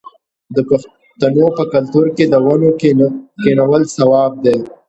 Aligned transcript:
د 0.55 0.57
پښتنو 0.69 1.45
په 1.57 1.63
کلتور 1.73 2.05
کې 2.15 2.25
د 2.33 2.35
ونو 2.45 2.69
کینول 3.43 3.83
ثواب 3.95 4.31
دی. 4.45 4.57